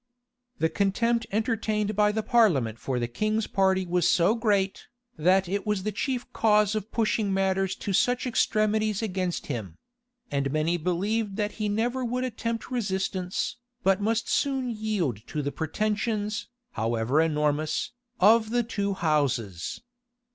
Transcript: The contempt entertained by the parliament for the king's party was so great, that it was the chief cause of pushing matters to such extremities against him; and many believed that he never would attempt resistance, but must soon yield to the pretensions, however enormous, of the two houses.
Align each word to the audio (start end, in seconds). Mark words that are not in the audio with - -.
The 0.57 0.67
contempt 0.67 1.27
entertained 1.31 1.95
by 1.95 2.11
the 2.11 2.23
parliament 2.23 2.79
for 2.79 2.97
the 2.97 3.07
king's 3.07 3.45
party 3.45 3.85
was 3.85 4.09
so 4.09 4.33
great, 4.33 4.87
that 5.15 5.47
it 5.47 5.67
was 5.67 5.83
the 5.83 5.91
chief 5.91 6.25
cause 6.33 6.73
of 6.73 6.91
pushing 6.91 7.31
matters 7.31 7.75
to 7.75 7.93
such 7.93 8.25
extremities 8.25 9.03
against 9.03 9.45
him; 9.45 9.77
and 10.31 10.49
many 10.51 10.77
believed 10.77 11.35
that 11.35 11.51
he 11.61 11.69
never 11.69 12.03
would 12.03 12.23
attempt 12.23 12.71
resistance, 12.71 13.57
but 13.83 14.01
must 14.01 14.27
soon 14.27 14.71
yield 14.71 15.19
to 15.27 15.43
the 15.43 15.51
pretensions, 15.51 16.47
however 16.71 17.21
enormous, 17.21 17.91
of 18.19 18.49
the 18.49 18.63
two 18.63 18.95
houses. 18.95 19.81